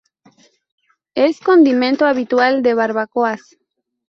[1.13, 3.57] Es condimento habitual de barbacoas.